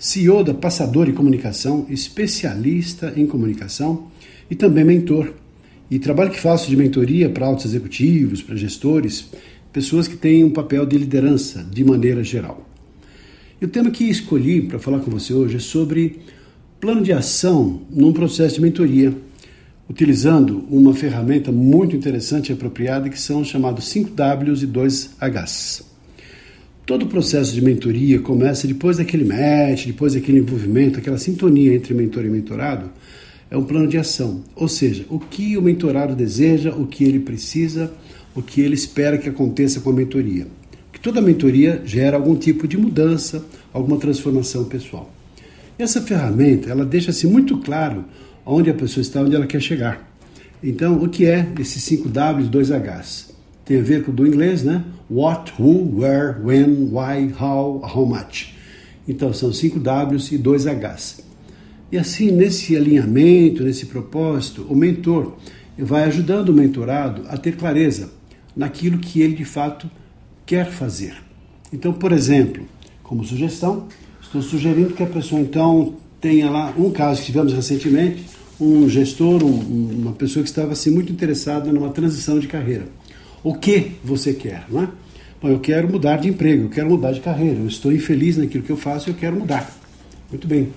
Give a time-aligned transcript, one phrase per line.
[0.00, 4.06] CEO da Passadori Comunicação, especialista em comunicação
[4.50, 5.34] e também mentor.
[5.90, 9.28] E trabalho que faço de mentoria para altos executivos, para gestores,
[9.70, 12.66] pessoas que têm um papel de liderança de maneira geral.
[13.60, 16.20] E o tema que escolhi para falar com você hoje é sobre
[16.80, 19.14] plano de ação num processo de mentoria,
[19.86, 25.89] utilizando uma ferramenta muito interessante e apropriada que são chamados 5Ws e 2Hs.
[26.90, 31.94] Todo o processo de mentoria começa depois daquele match, depois daquele envolvimento, aquela sintonia entre
[31.94, 32.90] mentor e mentorado,
[33.48, 34.42] é um plano de ação.
[34.56, 37.92] Ou seja, o que o mentorado deseja, o que ele precisa,
[38.34, 40.48] o que ele espera que aconteça com a mentoria.
[40.92, 45.14] Que toda mentoria gera algum tipo de mudança, alguma transformação pessoal.
[45.78, 48.04] Essa ferramenta, ela deixa-se muito claro
[48.44, 50.12] onde a pessoa está, onde ela quer chegar.
[50.60, 53.39] Então, o que é esses 5 Ws e 2 Hs?
[53.70, 54.82] Tem a ver com o do inglês, né?
[55.08, 58.52] What, who, where, when, why, how, how much.
[59.06, 61.22] Então são cinco Ws e dois Hs.
[61.92, 65.36] E assim, nesse alinhamento, nesse propósito, o mentor
[65.78, 68.10] vai ajudando o mentorado a ter clareza
[68.56, 69.88] naquilo que ele de fato
[70.44, 71.14] quer fazer.
[71.72, 72.64] Então, por exemplo,
[73.04, 73.86] como sugestão,
[74.20, 78.24] estou sugerindo que a pessoa então tenha lá um caso que tivemos recentemente,
[78.60, 82.98] um gestor, um, uma pessoa que estava assim muito interessada numa transição de carreira
[83.42, 84.88] o que você quer, não é?
[85.40, 88.62] Bom, eu quero mudar de emprego, eu quero mudar de carreira, eu estou infeliz naquilo
[88.62, 89.70] que eu faço e eu quero mudar.
[90.30, 90.68] Muito bem.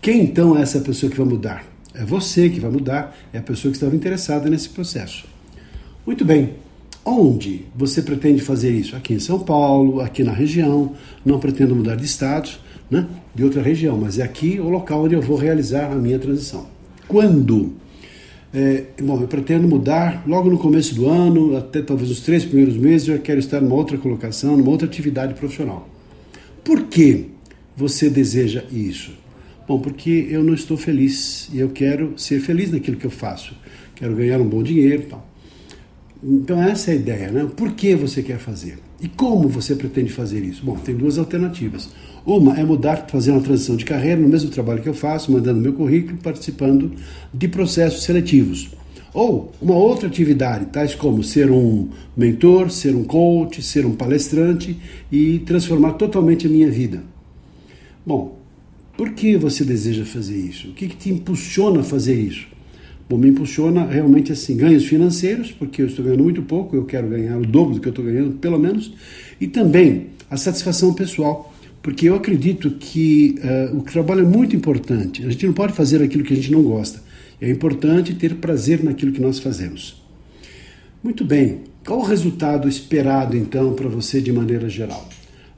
[0.00, 1.64] Quem então é essa pessoa que vai mudar?
[1.94, 5.24] É você que vai mudar, é a pessoa que estava interessada nesse processo.
[6.06, 6.54] Muito bem.
[7.04, 8.96] Onde você pretende fazer isso?
[8.96, 10.94] Aqui em São Paulo, aqui na região.
[11.24, 12.48] Não pretendo mudar de estado,
[12.90, 13.06] né?
[13.34, 16.66] de outra região, mas é aqui o local onde eu vou realizar a minha transição.
[17.08, 17.74] Quando?
[18.56, 22.76] É, bom, eu pretendo mudar logo no começo do ano, até talvez os três primeiros
[22.76, 25.88] meses, eu quero estar numa outra colocação, numa outra atividade profissional.
[26.62, 27.30] Por que
[27.76, 29.12] você deseja isso?
[29.66, 33.56] Bom, porque eu não estou feliz e eu quero ser feliz naquilo que eu faço.
[33.96, 35.28] Quero ganhar um bom dinheiro e tal.
[36.22, 37.50] Então, essa é a ideia, né?
[37.56, 38.78] Por que você quer fazer?
[39.04, 40.64] E como você pretende fazer isso?
[40.64, 41.90] Bom, tem duas alternativas.
[42.24, 45.60] Uma é mudar, fazer uma transição de carreira no mesmo trabalho que eu faço, mandando
[45.60, 46.90] meu currículo, participando
[47.30, 48.70] de processos seletivos.
[49.12, 54.74] Ou uma outra atividade, tais como ser um mentor, ser um coach, ser um palestrante
[55.12, 57.04] e transformar totalmente a minha vida.
[58.06, 58.38] Bom,
[58.96, 60.68] por que você deseja fazer isso?
[60.68, 62.46] O que, que te impulsiona a fazer isso?
[63.08, 67.08] Bom, me impulsiona realmente assim, ganhos financeiros, porque eu estou ganhando muito pouco, eu quero
[67.08, 68.94] ganhar o dobro do que eu estou ganhando, pelo menos,
[69.40, 73.36] e também a satisfação pessoal, porque eu acredito que
[73.72, 75.24] uh, o trabalho é muito importante.
[75.24, 77.02] A gente não pode fazer aquilo que a gente não gosta.
[77.38, 80.02] É importante ter prazer naquilo que nós fazemos.
[81.02, 85.06] Muito bem, qual o resultado esperado então para você de maneira geral?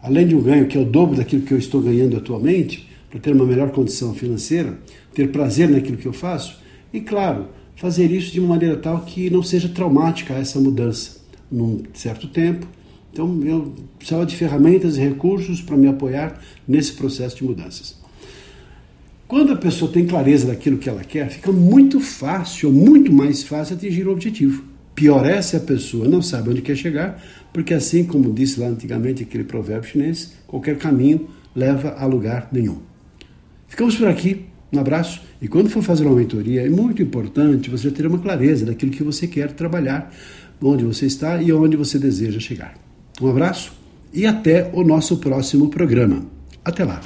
[0.03, 3.21] Além de um ganho que é o dobro daquilo que eu estou ganhando atualmente, para
[3.21, 4.77] ter uma melhor condição financeira,
[5.15, 6.59] ter prazer naquilo que eu faço,
[6.97, 11.19] e, claro, fazer isso de uma maneira tal que não seja traumática essa mudança
[11.51, 12.67] num certo tempo.
[13.13, 17.97] Então, eu precisava de ferramentas e recursos para me apoiar nesse processo de mudanças.
[19.29, 23.77] Quando a pessoa tem clareza daquilo que ela quer, fica muito fácil, muito mais fácil
[23.77, 24.65] atingir o objetivo.
[24.95, 28.69] Pior é se a pessoa não sabe onde quer chegar, porque assim como disse lá
[28.69, 32.79] antigamente aquele provérbio chinês, qualquer caminho leva a lugar nenhum.
[33.69, 34.47] Ficamos por aqui.
[34.73, 35.23] Um abraço.
[35.41, 39.03] E quando for fazer uma mentoria, é muito importante você ter uma clareza daquilo que
[39.03, 40.13] você quer trabalhar,
[40.61, 42.75] onde você está e onde você deseja chegar.
[43.21, 43.73] Um abraço
[44.13, 46.25] e até o nosso próximo programa.
[46.65, 47.01] Até lá.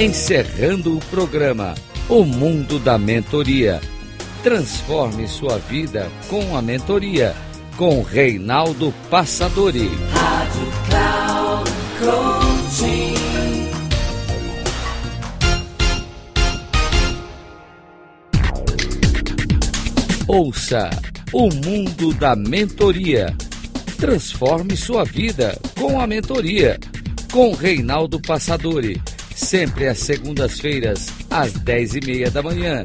[0.00, 1.74] Encerrando o programa
[2.08, 3.80] O Mundo da Mentoria
[4.42, 7.34] Transforme sua vida com a mentoria
[7.76, 9.90] com Reinaldo Passadori.
[10.12, 11.68] Rádio Cloud.
[20.28, 20.90] Ouça
[21.32, 23.34] o mundo da mentoria.
[23.96, 26.78] Transforme sua vida com a mentoria
[27.32, 29.02] com Reinaldo Passadori.
[29.34, 32.84] Sempre às segundas-feiras, às dez e meia da manhã